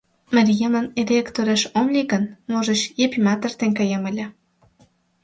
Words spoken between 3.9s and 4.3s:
ыле».